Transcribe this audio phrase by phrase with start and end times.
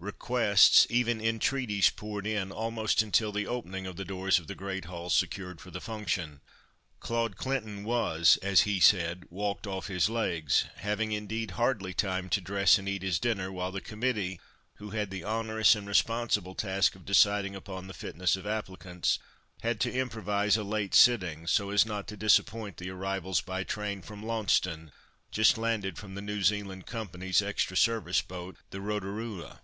[0.00, 4.86] Requests, even entreaties poured in, almost until the opening of the doors of the great
[4.86, 6.40] hall secured for the function.
[6.98, 12.40] Claude Clinton was, as he said, "walked off his legs," having indeed hardly time to
[12.40, 14.40] dress and eat his dinner, while the committee,
[14.78, 19.20] who had the onerous and responsible task of deciding upon the fitness of applicants,
[19.62, 23.64] had to improvise a late sitting, so as not to disappoint the arrivals by the
[23.66, 24.90] train from Launceston,
[25.30, 29.60] just landed from the New Zealand Company's extra service boat, the Rotorua.